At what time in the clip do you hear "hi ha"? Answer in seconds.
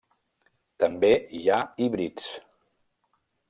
1.39-1.59